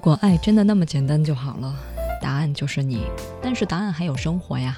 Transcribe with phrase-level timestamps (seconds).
[0.00, 1.76] 如果爱真的那么简单就好了，
[2.22, 3.02] 答案就是你。
[3.42, 4.74] 但是答案还有生活呀。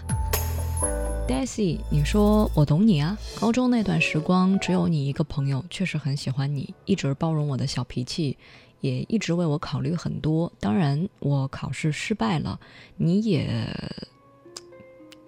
[1.28, 3.16] Daisy，你说我懂你啊。
[3.40, 8.36] 高中那段时光，只有你一个朋友，确实很喜欢你，一直包容我的小脾气，
[8.80, 10.52] 也一直为我考虑很多。
[10.58, 12.58] 当然，我考试失败了，
[12.96, 13.64] 你也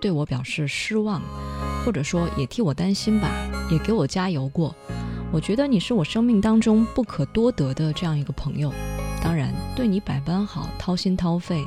[0.00, 1.22] 对我表示失望，
[1.86, 3.30] 或者说也替我担心吧，
[3.70, 4.74] 也给我加油过。
[5.30, 8.72] 我觉得你是我生命当中不可多得的这样一个朋友。
[9.22, 11.66] 当然，对你百般好，掏心掏肺，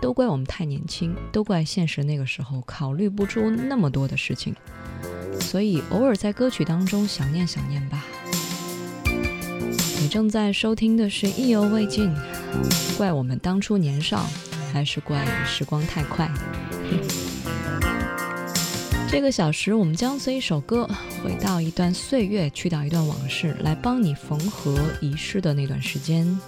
[0.00, 4.54] 都怪我们太年轻，都怪现实那个时候考虑不出那么多的事情，
[5.40, 8.04] 所以偶尔在歌曲当中想念想念吧。
[9.98, 12.14] 你正在收听的是《意犹未尽》，
[12.96, 14.26] 怪我们当初年少，
[14.72, 16.30] 还是怪时光太快？
[19.08, 20.86] 这个小时，我们将随一首歌
[21.24, 26.38] 回到一段岁月，去掉一段往事，来帮你缝合遗失的那段时间。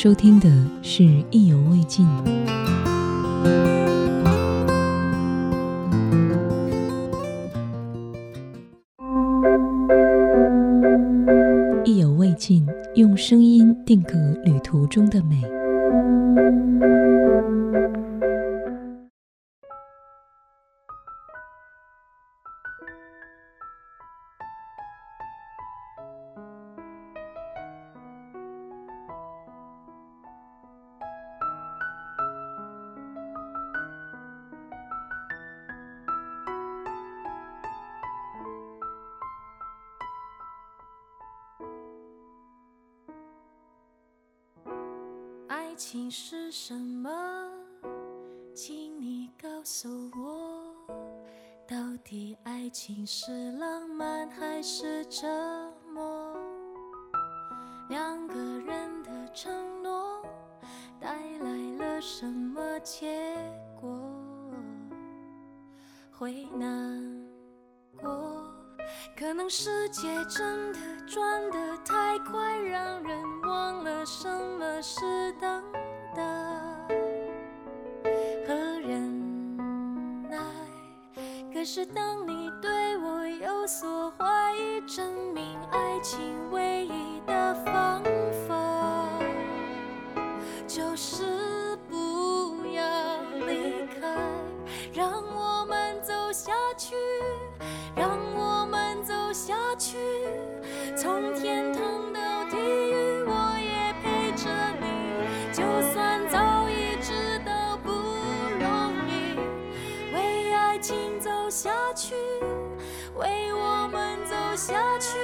[0.00, 0.48] 收听的
[0.80, 2.06] 是《意犹未尽》。
[11.84, 12.64] 意犹未尽，
[12.94, 14.14] 用声音定格
[14.44, 15.42] 旅途中的美。
[111.98, 112.14] 去，
[113.16, 115.18] 为我们走下去，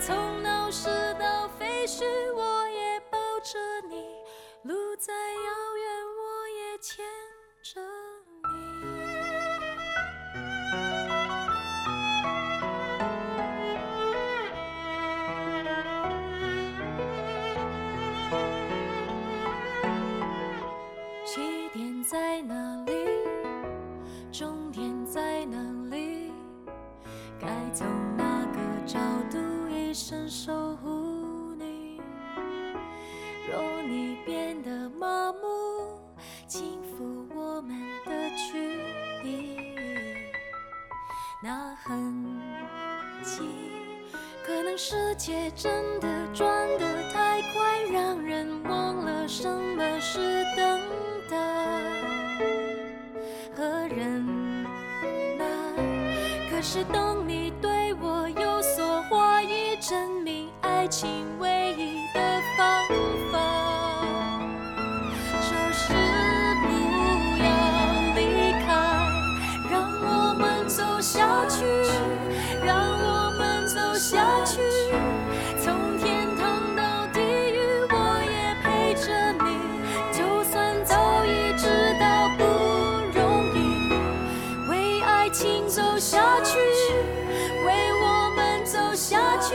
[0.00, 2.02] 从闹市到废墟，
[41.46, 42.12] 那痕
[43.22, 43.40] 迹，
[44.44, 50.80] 可能世界真的转得太快，让人忘了什么是等
[51.30, 51.36] 待
[53.56, 53.86] 和。
[53.86, 54.26] 忍
[55.38, 55.46] 耐，
[56.50, 61.35] 可是当你对我有所怀疑，证明爱情
[86.16, 86.56] 下去，
[87.66, 89.54] 为我们走下去，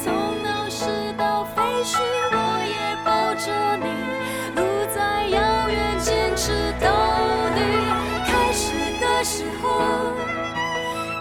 [0.00, 0.84] 从闹市
[1.18, 1.98] 到废墟，
[2.30, 3.86] 我也抱着你，
[4.54, 4.62] 路
[4.94, 6.86] 再遥远，坚持到
[7.56, 7.60] 底。
[8.24, 9.82] 开始的时候，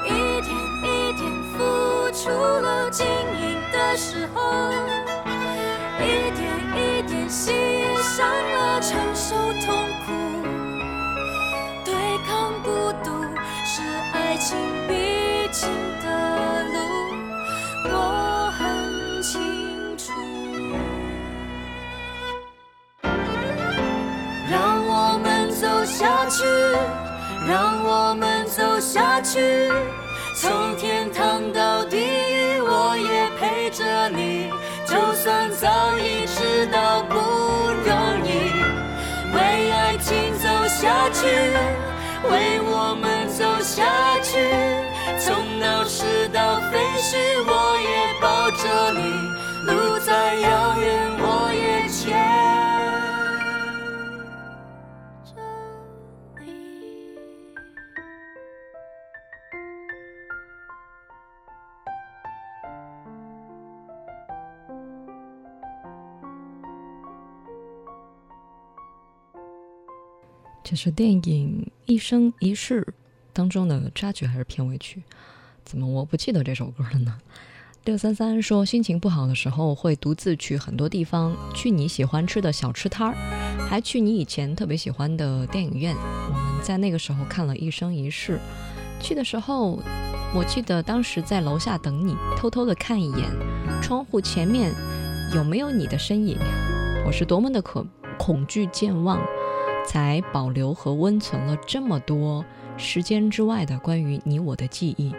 [0.05, 0.09] 一
[0.41, 0.53] 点
[0.83, 0.85] 一
[1.17, 1.57] 点付
[2.11, 4.71] 出了，经营的时候，
[5.99, 7.51] 一点一点喜
[8.03, 9.73] 上了，承受痛
[10.05, 10.06] 苦，
[15.59, 15.67] 新
[16.03, 16.07] 的
[16.71, 16.77] 路，
[17.85, 20.13] 我很清楚。
[24.51, 26.43] 让我们走下去，
[27.49, 29.71] 让我们走下去，
[30.35, 34.51] 从天堂到地狱，我也陪着你。
[34.85, 37.15] 就算早已知道不
[37.83, 38.53] 容易，
[39.33, 41.25] 为爱情走下去，
[42.29, 43.07] 为我们。
[43.37, 43.83] 走下
[44.23, 44.39] 去，
[45.19, 47.87] 从闹市到废墟，我也
[48.21, 48.99] 抱着你，
[49.65, 52.11] 路再遥远，我也牵
[55.25, 55.31] 着
[56.39, 56.45] 你。
[70.63, 72.81] 这是电影《一生一世》
[73.37, 75.03] 当中的插曲还是片尾曲？
[75.63, 77.19] 怎么我不记得这首歌了呢？
[77.83, 83.13] 六三三说，心情不好的时候会独自去很多地方，去你喜欢吃的小吃摊儿，
[83.69, 85.95] 还去你以前特别喜欢的电影院。
[85.95, 88.39] 我们在那个时候看了一生一世。
[88.99, 89.79] 去的时候，
[90.33, 93.29] 我记得当时在楼下等你，偷偷的看一眼
[93.83, 94.73] 窗户前面
[95.35, 96.39] 有没有你的身影。
[97.05, 97.85] 我是多么的可
[98.17, 99.21] 恐惧健忘，
[99.85, 102.43] 才保留和温存了这么多
[102.77, 105.13] 时间之外的关于你我的记忆。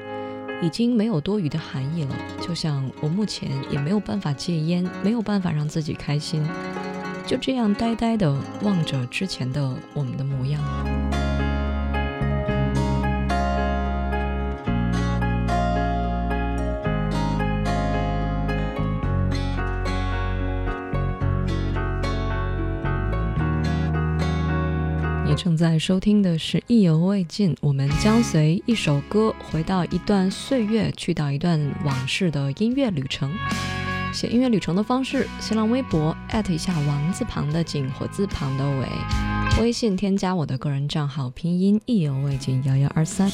[0.61, 6.45] 已经没有多余的含义了，就像我目前也没有办法戒烟，没有办法让自己开心，
[7.25, 11.08] 就这样呆呆的望着之前的我们的模样。
[25.38, 33.33] 正在收听的是《意犹未尽》，我们将随一首歌回到一段岁月，去到一段往事的音乐旅程。
[34.12, 38.88] 写音乐旅程的方式：新浪微博艾特一下王字旁的景火字旁的伟，
[39.62, 43.30] 微信添加我的个人账号拼音意犹未尽幺幺二三。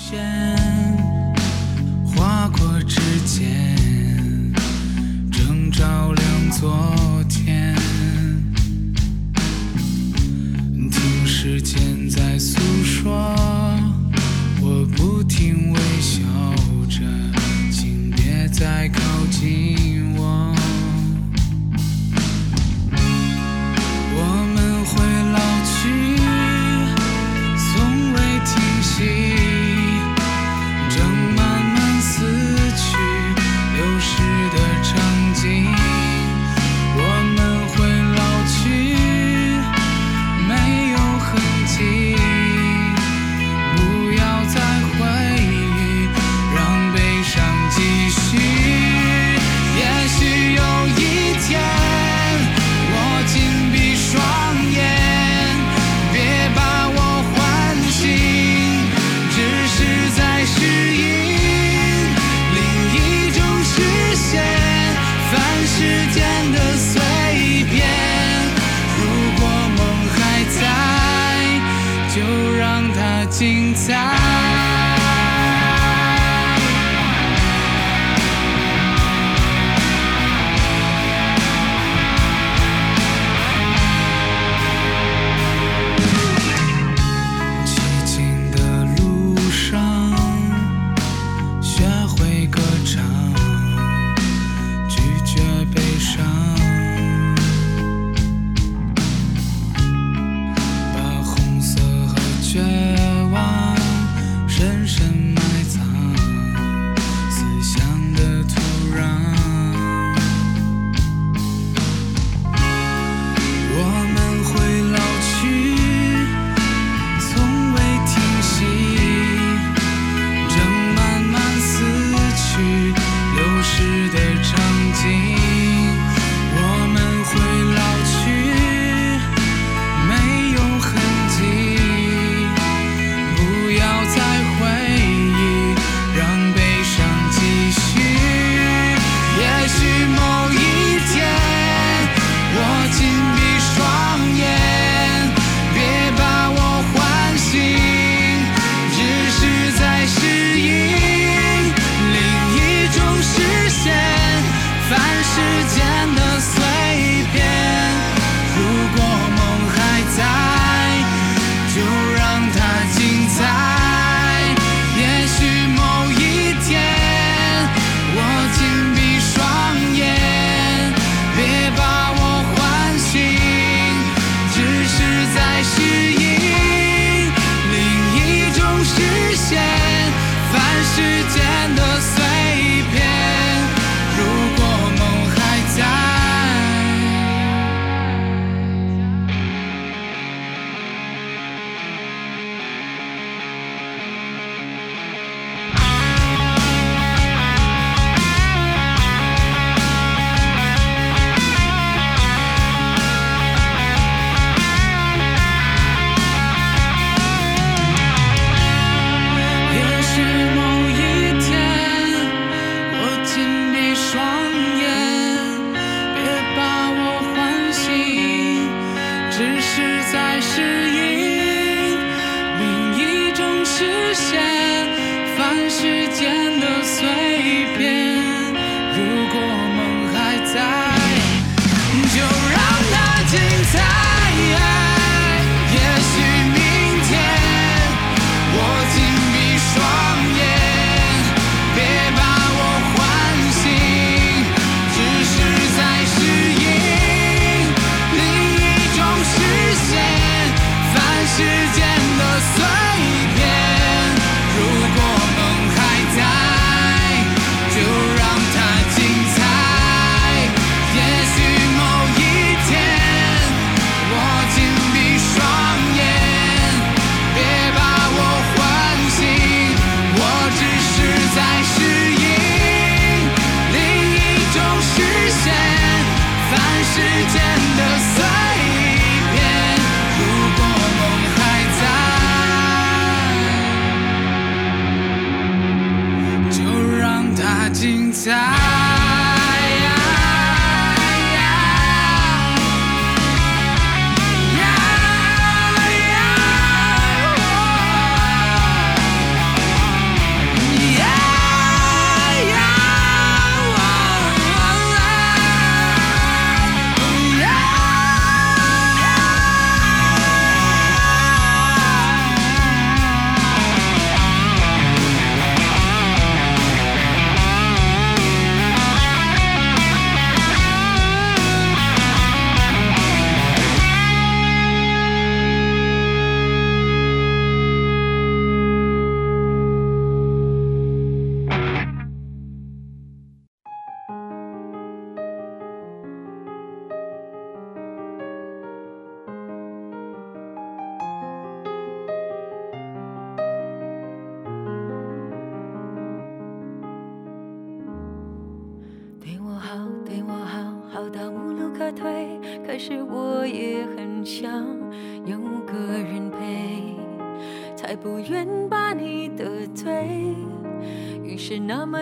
[2.04, 3.74] 划过指尖，
[5.32, 7.63] 正照亮昨天。
[11.46, 13.12] 时间在诉说，
[14.62, 16.22] 我不停微笑
[16.88, 17.02] 着，
[17.70, 20.56] 请别再靠近我。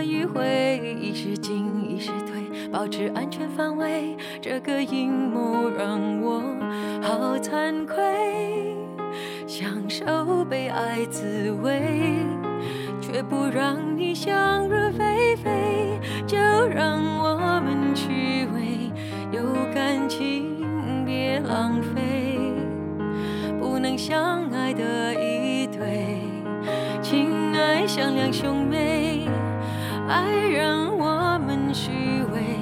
[0.02, 4.16] 迂回，一时进，一时退，保持安全范围。
[4.40, 6.42] 这个阴谋让我
[7.00, 8.76] 好惭愧，
[9.46, 11.80] 享受被爱滋味。
[13.00, 18.90] 却不让你想入非非，就让我们虚伪，
[19.32, 19.42] 有
[19.74, 22.38] 感情别浪费，
[23.60, 26.20] 不能相爱的一对，
[27.02, 29.21] 情爱像两兄妹，
[30.08, 31.90] 爱让我们虚
[32.32, 32.58] 伪，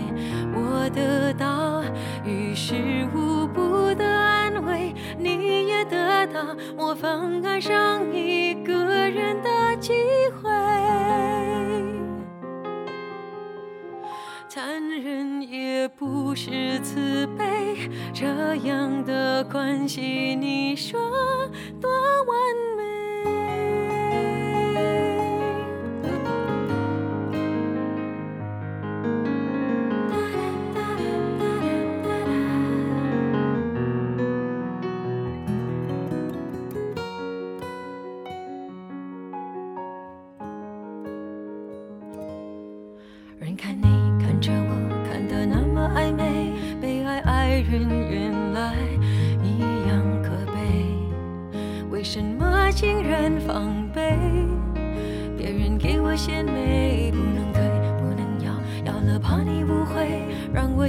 [0.54, 1.82] 我得到
[2.24, 2.74] 于事
[3.14, 8.74] 无补的安慰，你也得到模仿爱上一个
[9.08, 9.92] 人的机
[10.40, 10.50] 会。
[14.48, 21.00] 残忍也不是慈悲，这样的关系，你说
[21.80, 22.69] 多完美？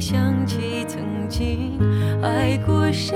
[0.02, 1.80] 想起曾经
[2.24, 3.16] 爱过谁。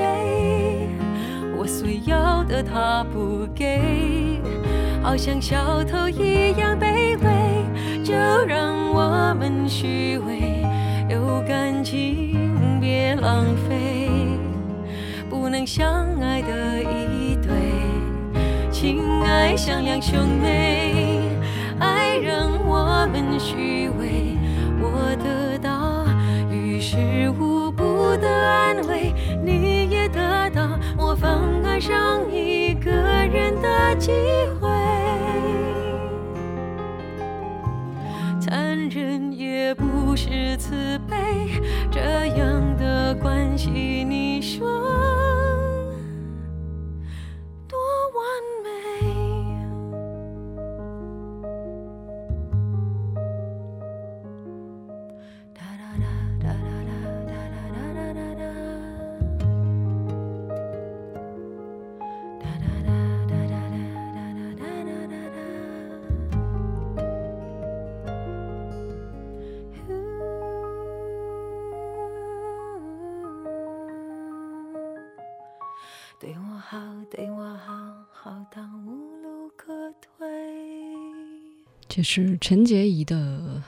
[1.58, 4.39] 我所要的他不给，
[5.02, 8.13] 好像小偷一样卑微，就
[8.45, 10.63] 让我们虚伪，
[11.10, 14.08] 有感情别浪费，
[15.28, 17.50] 不能相爱的一对，
[18.71, 21.19] 情爱像两兄妹，
[21.80, 24.25] 爱让我们虚伪，
[28.17, 34.12] 的安慰，你也得到模仿爱上一个人的机
[34.60, 34.69] 会。
[38.39, 41.15] 残忍也不是慈悲，
[41.91, 41.99] 这
[42.38, 44.25] 样的关系，你
[81.96, 83.64] 这是陈洁仪的，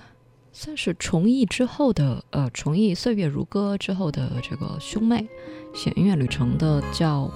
[0.52, 5.26] 算是重艺之后的，呃，重艺《岁月如歌》之后的这个兄妹
[5.74, 7.32] 写音乐旅程的，叫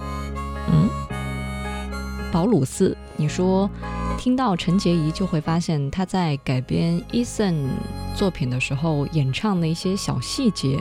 [0.70, 0.90] 嗯，
[2.30, 2.98] 保鲁斯。
[3.16, 3.70] 你说
[4.20, 7.70] 听到陈洁仪，就会发现她在改编 Eason
[8.14, 10.78] 作品的时候演唱的一些小细节。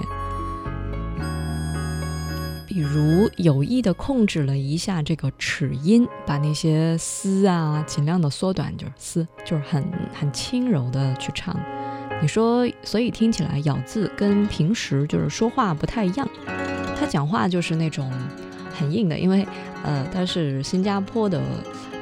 [2.71, 11.59] 比如有意的控制了一下这个齿音，把那些嘶啊尽量的缩短，就是嘶，就是很很轻柔的去唱。
[12.23, 16.29] 你说，所以听起来咬字跟平时就是说话不太一样。
[16.97, 18.09] 他讲话就是那种
[18.73, 19.45] 很硬的，因为
[19.83, 21.43] 呃他是新加坡的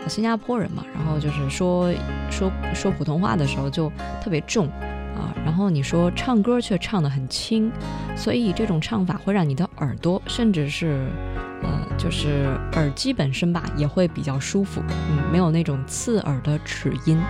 [0.07, 1.91] 新加坡人嘛，然后就是说
[2.31, 3.91] 说说普通话的时候就
[4.23, 4.69] 特别重。
[5.19, 7.71] 啊，然后你说唱歌却唱得很轻，
[8.17, 11.07] 所以这种唱法会让你的耳朵，甚至是，
[11.63, 17.21] 呃，就是耳机本身吧，也会比较舒服，嗯，没有那种刺耳的齿音。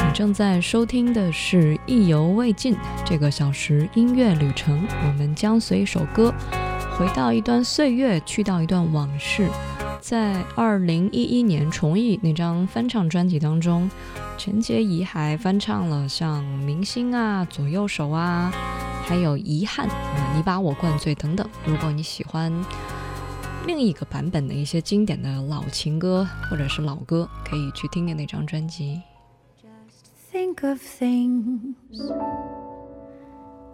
[0.00, 6.32] 你正在收听的是《意犹未尽》这个小时音乐旅程，我们将随一首歌。
[6.98, 9.48] 回到一段岁月，去到一段往事，
[10.00, 13.88] 在二零一一年重艺那张翻唱专辑当中，
[14.36, 18.50] 陈洁仪还翻唱了像《明星》啊、《左右手》啊，
[19.04, 21.48] 还有《遗憾》啊，《你把我灌醉》等等。
[21.64, 22.52] 如果你喜欢
[23.64, 29.00] 另一个版本的一些经典的老情歌或者是老歌，可以去听听那张专辑。
[29.62, 31.76] Just think of things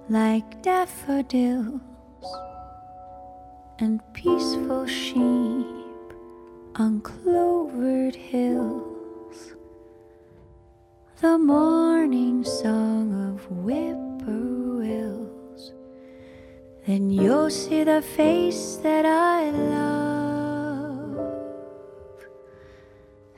[0.08, 1.80] like daffodils.
[3.80, 5.66] And peaceful sheep
[6.76, 9.54] on clovered hills.
[11.20, 15.72] The morning song of whippoorwills.
[16.86, 21.18] Then you'll see the face that I love.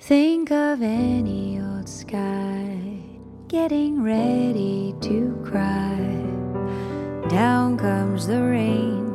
[0.00, 2.98] Think of any old sky
[3.48, 5.96] getting ready to cry.
[7.28, 9.05] Down comes the rain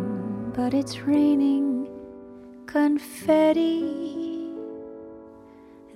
[0.62, 1.90] but it's raining
[2.68, 3.82] confetti.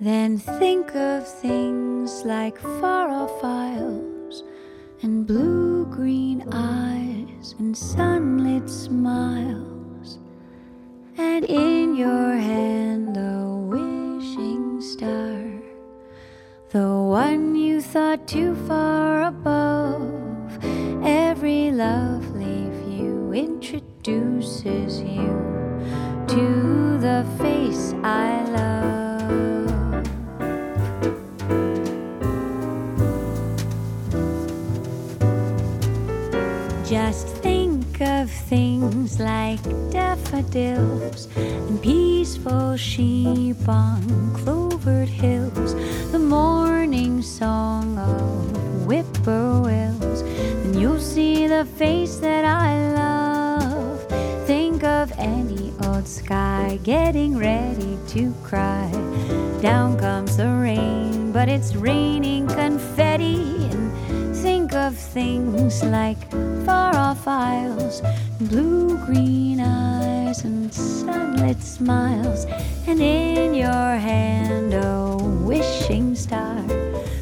[0.00, 4.42] Then think of things like far off isles
[5.02, 10.18] and blue green eyes and sunlit smiles.
[11.16, 15.44] And in your hand, a wishing star,
[16.70, 20.58] the one you thought too far above.
[21.04, 22.35] Every introduced
[24.08, 25.34] introduces you
[26.28, 30.04] to the face I love.
[36.88, 45.74] Just think of things like daffodils and peaceful sheep on clovered hills,
[46.12, 50.20] the morning song of whippoorwills,
[50.64, 53.25] and you'll see the face that I love
[55.18, 58.90] any old sky getting ready to cry.
[59.60, 63.66] Down comes the rain, but it's raining confetti.
[63.70, 66.30] And think of things like
[66.64, 68.02] far off isles,
[68.40, 72.44] blue green eyes, and sunlit smiles.
[72.86, 76.62] And in your hand, a wishing star,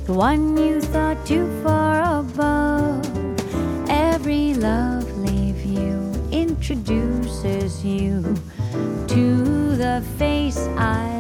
[0.07, 3.05] the one you thought too far above.
[3.89, 7.34] Every lovely view introduces
[7.85, 8.23] you
[9.07, 11.14] to the face I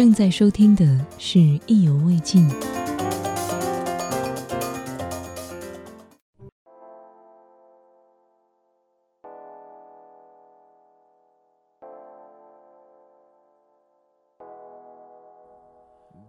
[0.00, 0.86] 正在收听的
[1.18, 2.48] 是《意犹未尽》。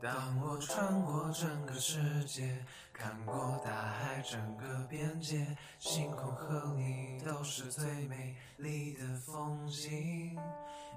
[0.02, 5.48] 当我穿过整个世界，看过大海整个边界，
[5.80, 10.38] 星空和你都是最美丽的风景。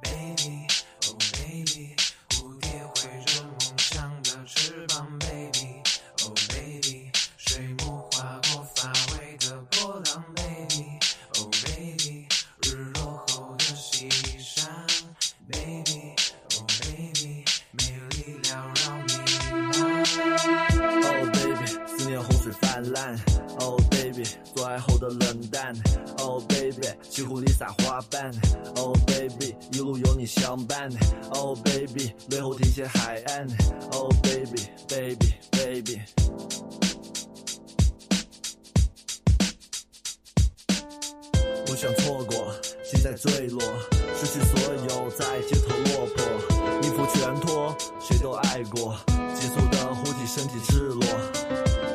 [0.03, 0.67] Baby,
[1.07, 1.95] oh baby，
[2.45, 5.14] 蝴蝶挥着梦想的翅膀。
[27.15, 28.29] 西湖里撒花瓣。
[28.75, 30.91] Oh baby，一路有你相伴。
[31.31, 33.47] Oh baby，背后停歇海岸。
[33.93, 36.01] Oh baby，baby，baby。
[41.65, 43.63] 不想错过，心在坠落，
[44.19, 46.19] 失去所有，在街头落魄，
[46.83, 48.97] 衣服全脱，谁都爱过，
[49.37, 51.05] 急速的呼吸，身体赤裸。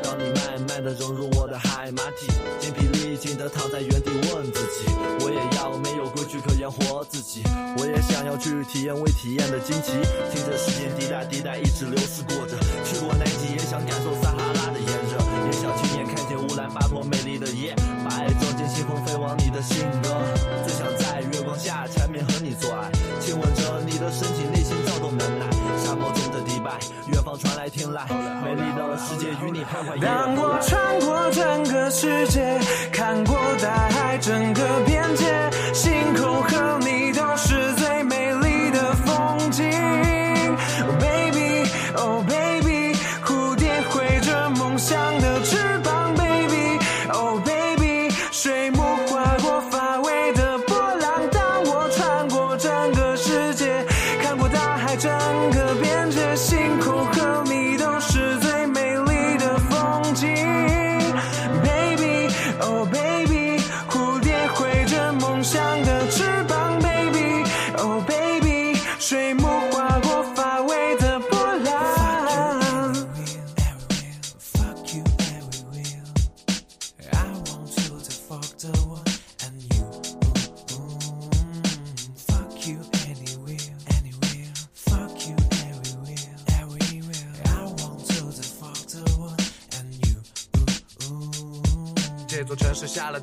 [0.01, 2.87] 当你慢慢的融入我的海马体，精疲
[3.19, 4.87] 静静的躺在原地问自己，
[5.19, 7.43] 我也要没有规矩可言活自己，
[7.75, 9.91] 我也想要去体验未体验的惊奇，
[10.31, 12.55] 听着时间滴答滴答一直流逝过着，
[12.87, 17.75] 去过南极也想感受撒哈拉的炎热，也想亲眼看见乌兰巴托美丽的夜，
[18.07, 20.07] 把爱装进信封飞往你的性格，
[20.63, 22.87] 最想在月光下缠绵和你做爱，
[23.19, 25.48] 亲吻着你的身体，内心躁动难耐，
[26.59, 27.99] 沙漠中的迪拜，远方传来天籁，
[28.43, 30.59] 美丽到了世界与你徘徊当我。
[30.61, 32.59] 穿过整个世界，
[32.91, 35.25] 看过大海整个边界，
[35.73, 39.69] 星空和你都是最美丽的风景。
[40.85, 42.48] Oh baby, oh baby，
[92.89, 93.21] sociale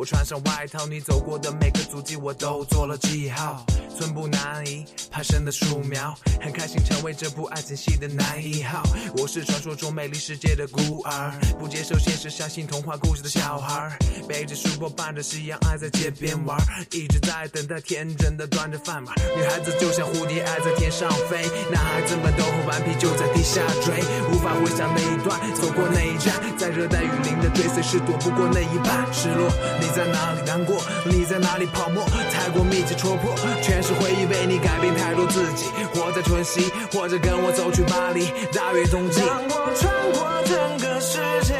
[0.00, 3.62] 我穿上外套，你走过的每个足迹我都做了记号，
[3.94, 8.82] 寸步难移，攀升的树苗，很开心成为这部爱情戏的男一号。
[9.18, 13.94] 我是传说中美丽世界的孤儿，不接受现实，相信童话故事的小孩，
[14.26, 16.56] 背着书包，伴着夕阳，爱在街边玩，
[16.92, 19.14] 一直在等待，天真的端着饭碗。
[19.36, 24.00] 女孩子就像蝴蝶，爱在天上飞，男孩子们都很顽皮，就在地下追，
[24.32, 29.06] 无法回想那一段，走过那一站，在热带雨林的追随是躲不过那一半。
[29.12, 29.50] 失落，
[29.90, 30.80] 在哪里难过？
[31.04, 32.04] 你在哪里泡沫？
[32.32, 35.66] 太过密集戳破，全是回忆为你改变太多自己。
[35.94, 39.20] 活在春熙，或者跟我走去巴黎，大约冬季。
[39.20, 41.54] 当我穿过整个世界，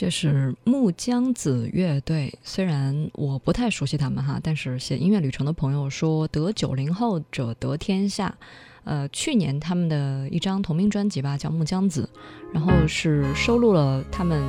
[0.00, 8.32] 这是木江子乐队，虽然我不太熟悉他们哈，但是写音乐旅程的朋友说得九零后者得天下。
[8.84, 12.08] 呃，去年他们的一张同名专辑吧，叫《木江子》，
[12.54, 14.40] 然后是收录了他们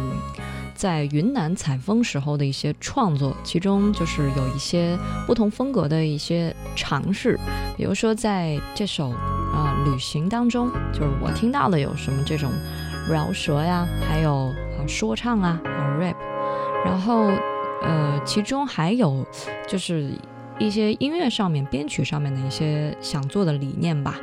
[0.76, 4.96] 在云南采风时候的一些创作，其中就是有一些
[5.26, 7.36] 不同风格的一些尝试，
[7.76, 12.52] 比如说在这首啊、旅行当中，就是我听到的有什么这种
[13.10, 14.54] 饶舌呀，还有
[14.88, 15.60] 说唱啊
[16.00, 16.16] ，rap，
[16.86, 17.32] 然后
[17.82, 19.26] 呃，其中还有
[19.68, 20.12] 就是
[20.58, 24.16] 一些音乐上面、编曲上面的一些想做的理念吧。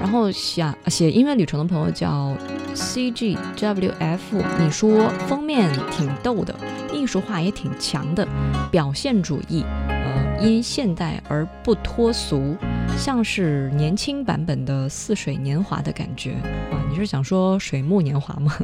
[0.00, 2.36] 然后想写音乐旅程的朋友叫
[2.74, 4.18] CGWF，
[4.58, 6.54] 你说封面挺逗的，
[6.92, 8.28] 艺术化也挺强的，
[8.70, 12.54] 表现主义，呃，因现代而不脱俗，
[12.98, 16.32] 像是年轻版本的《似水年华》的感觉
[16.70, 16.76] 啊！
[16.90, 18.54] 你是想说水木年华吗？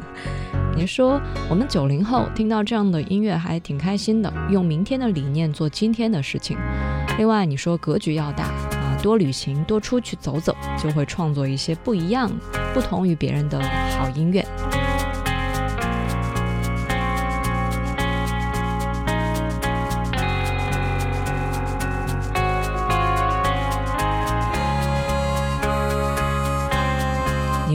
[0.75, 6.57] 你说我们九零后听到这样的音乐还挺开心的，用明天的理念做今天的事情。
[7.17, 12.31] 另外，你说格局要大啊，多旅行，多出去走走，就会创作一些不一样、
[12.73, 13.61] 不同于别人的
[13.97, 14.43] 好音乐。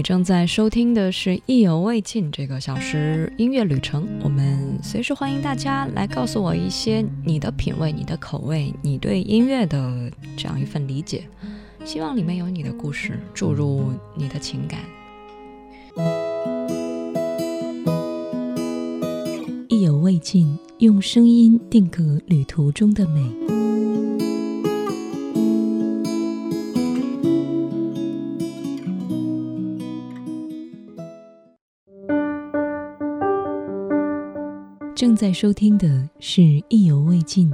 [0.06, 11.24] 正在收听的是《意犹未尽》这个小时音乐旅程，我们随时欢迎大家来告诉我一些你的品味、你的口味、你对音乐的这样一份理解，
[11.84, 14.78] 希望里面有你的故事，注入你的情感。
[19.68, 23.55] 意犹未尽，用声音定格旅途中的美。
[34.96, 36.40] 正在收听的是
[36.70, 37.50] 《意犹未尽》。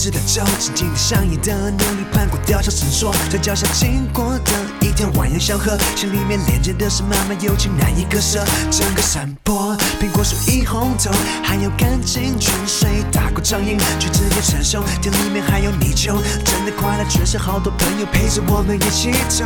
[0.00, 8.42] 直的走，紧紧的相依的努力攀过吊桥绳索，在脚下经过的一条蜿蜒小河，心里面连接的是满满友情难以割舍。
[8.70, 11.10] 整个山坡，苹果树一红透，
[11.42, 14.82] 还有干净泉水打过掌印，却直接承受。
[15.02, 19.44] 田里面还有泥鳅，真的快乐，全是好多朋友陪着我们一起走。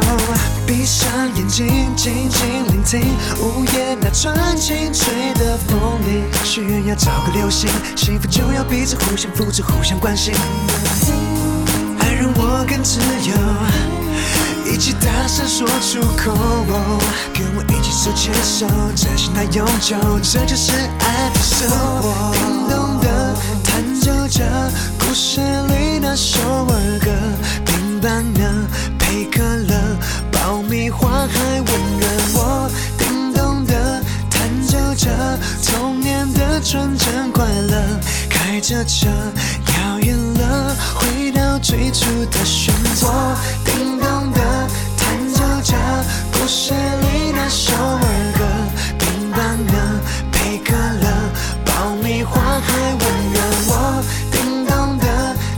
[0.65, 3.01] 闭上眼睛，静静聆听
[3.41, 5.77] 午夜那串清脆的风
[6.07, 10.33] 铃，许愿要找个流星，幸福就要彼此互相扶持，互相关心。
[11.99, 13.35] 爱让我更自由，
[14.65, 16.33] 一起大声说出口，
[17.33, 21.69] 跟我一起手牵手，真心来永久，这就是爱的生
[22.01, 22.33] 活。
[22.35, 24.43] 叮咚的弹奏着
[24.99, 27.11] 故事里那首儿歌，
[27.65, 28.41] 冰棒的，
[28.99, 29.97] 配可乐，
[30.33, 31.67] 爆米花还温
[32.01, 32.07] 热。
[32.35, 39.09] 我叮咚的弹奏着童年的纯真快乐，开着车
[39.77, 43.09] 遥远了，回到最初的选择。
[43.65, 44.41] 叮咚的
[44.97, 45.75] 弹奏着
[46.33, 48.05] 故事里那首儿
[48.39, 48.41] 歌，
[48.99, 50.01] 冰棒呢，
[50.33, 51.07] 配可乐，
[51.65, 53.03] 爆米花还温
[53.33, 53.39] 热。
[53.69, 53.73] 我
[54.31, 55.07] 叮咚的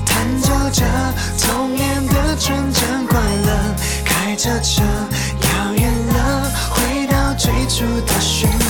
[0.05, 0.85] 弹奏着
[1.41, 4.83] 童年的纯真快乐，开着车
[5.43, 8.66] 遥远了，回到最初的选择。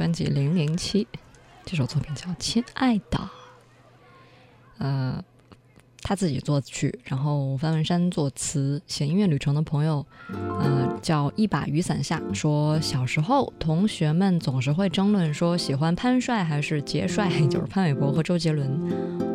[0.00, 1.04] 专辑《零零七》，
[1.66, 3.18] 这首作品叫《亲爱的》，
[4.78, 5.22] 呃，
[6.10, 8.82] 他自己作曲，然后范文山作词。
[8.88, 10.04] 写音乐旅程的朋友，
[10.58, 18.68] 呃，叫一把雨伞下说，小时候同学们总是会争论说喜欢潘帅还是杰帅，就是潘玮柏和周杰伦。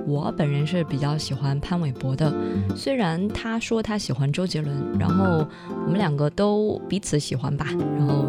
[0.05, 2.35] 我本人是比较喜欢潘玮柏的，
[2.75, 5.47] 虽然他说他喜欢周杰伦，然后
[5.85, 7.67] 我们两个都彼此喜欢吧，
[7.97, 8.25] 然后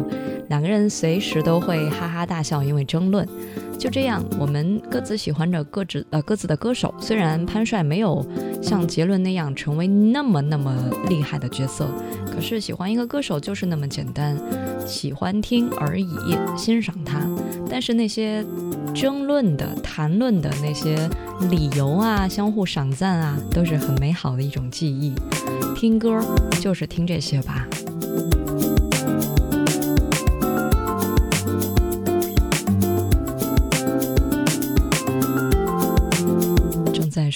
[0.47, 3.27] 两个人随时都会哈哈大笑，因为争论。
[3.77, 6.93] 就这样，我们各自喜欢着各自呃各自的歌手。
[6.99, 8.25] 虽然潘帅没有
[8.61, 10.75] 像杰伦那样成为那么那么
[11.07, 11.87] 厉害的角色，
[12.25, 14.37] 可是喜欢一个歌手就是那么简单，
[14.85, 16.07] 喜欢听而已，
[16.57, 17.21] 欣赏他。
[17.69, 18.43] 但是那些
[18.95, 21.09] 争论的、谈论的那些
[21.49, 25.13] 理由啊，相互赏赞啊，都是很美好的一种记忆。
[25.75, 26.19] 听歌
[26.59, 27.67] 就是听这些吧。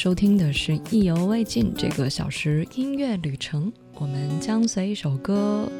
[0.03, 5.71] 收听的是《意犹未尽》这个小时音乐旅程，我们将随一首歌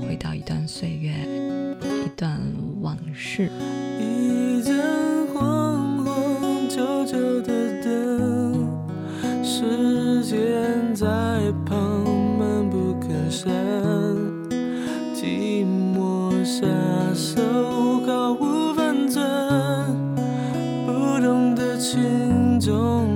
[0.00, 1.12] 回到一段岁月，
[1.82, 2.40] 一段
[2.80, 3.50] 往事。
[3.98, 4.72] 一盏
[5.34, 8.68] 黄黄旧旧的灯，
[9.42, 11.04] 时间在
[11.66, 12.04] 旁
[12.38, 13.50] 闷不吭声，
[15.12, 16.64] 寂寞下
[17.12, 17.42] 手
[18.06, 19.26] 毫无分寸，
[20.86, 23.15] 不懂得轻重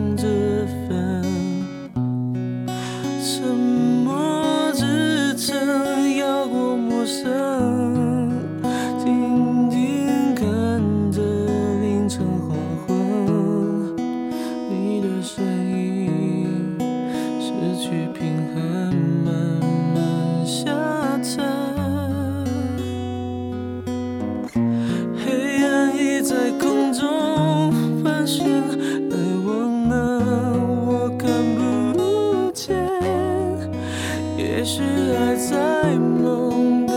[34.71, 34.83] 也许
[35.16, 36.95] 爱在梦的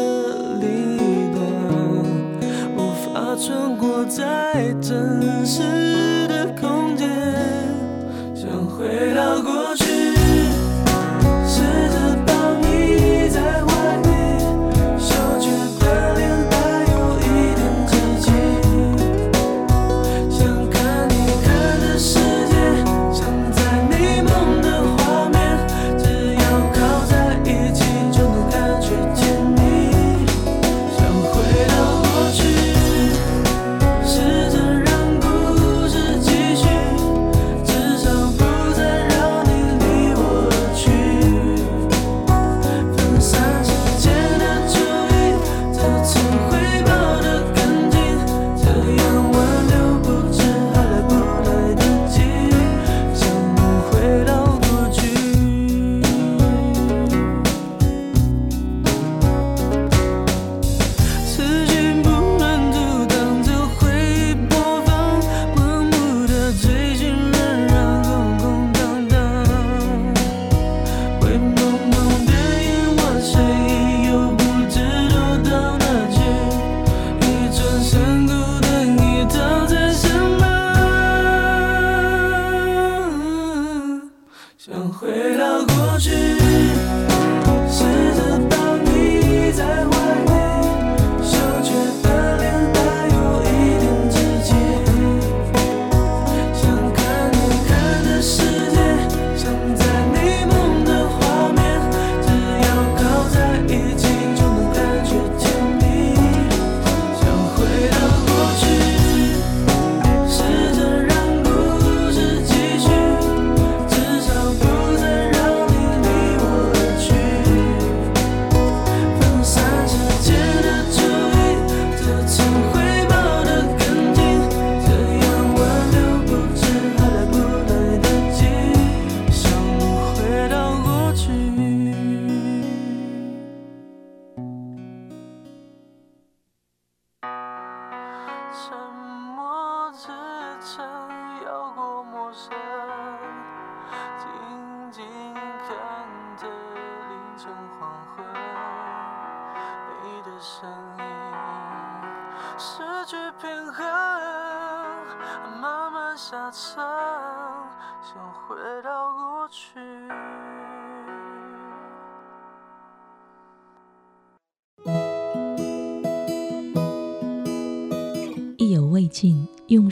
[0.60, 1.42] 另一端，
[2.78, 5.64] 无法穿过在真实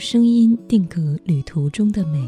[0.04, 2.18] 声音定格旅途中的美。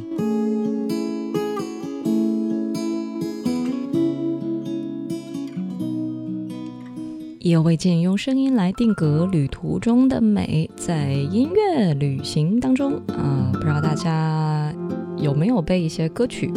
[7.41, 10.71] 意犹未尽，用声音来定格旅途中的美。
[10.77, 14.73] 在音乐旅行当中，啊、不知道大家
[15.19, 16.53] 有没有被一些歌曲，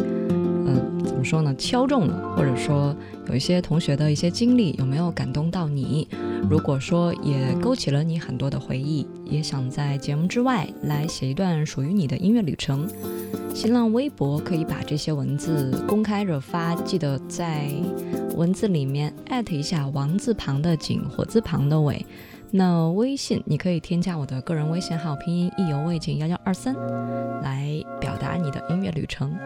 [1.18, 2.94] 怎么说呢，敲中了，或者说
[3.26, 6.06] 有一些同学的一些经历，有没有感动到你？
[6.48, 12.86] 如果说也勾起了你很多的回忆，也想在节目之外来写一段属于你的音乐旅程，
[13.52, 17.68] 新浪微博可以把这些文字公开着发，记得在
[18.36, 22.06] 文字里面艾特一下王字旁的景，火字旁的伟。
[22.50, 26.74] 那微信你可以添加我的个人微信号，拼音意犹未尽幺幺二三，
[27.42, 27.68] 来
[28.00, 29.36] 表达你的音乐旅程。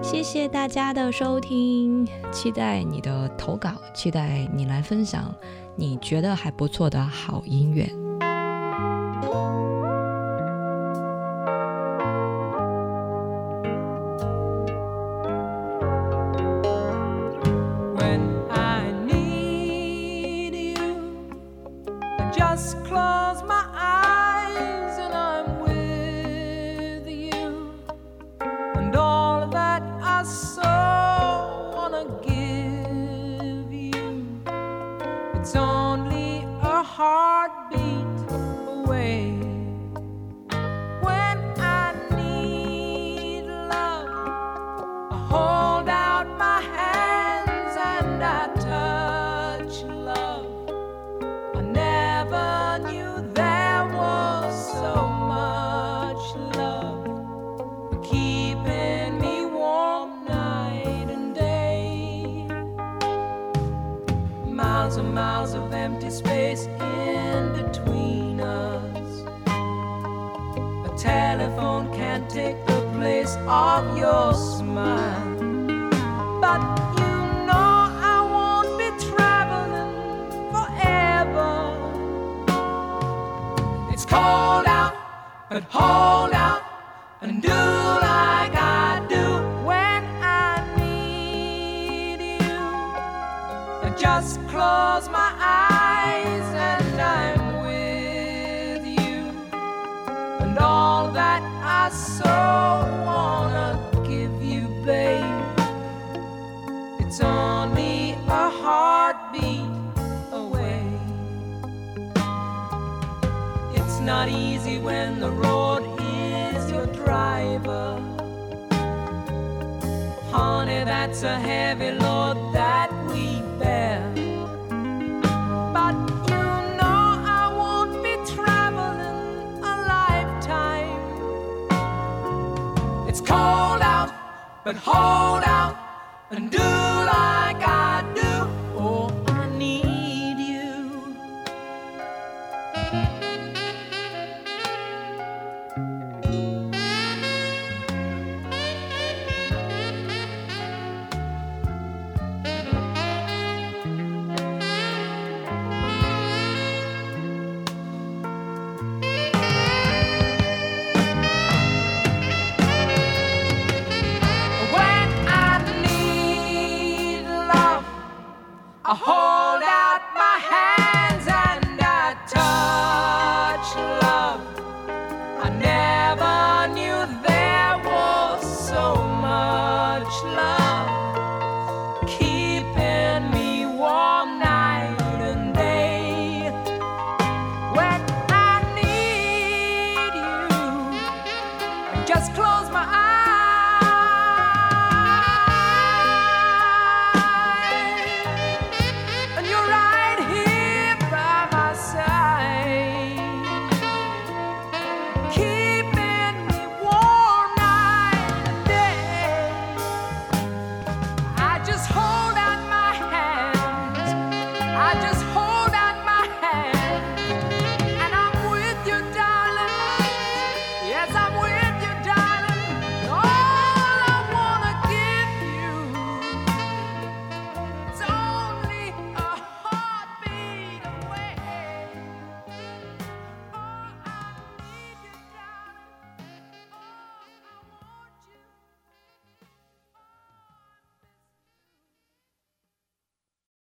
[0.00, 5.34] 谢谢大家的收听，期待你的投稿，期待你来分享
[5.74, 7.90] 你觉得还不错的好音乐。